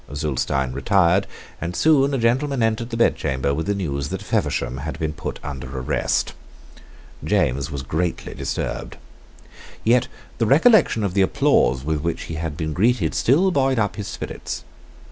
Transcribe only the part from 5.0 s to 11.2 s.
put under arrest. James was greatly disturbed. Yet the recollection of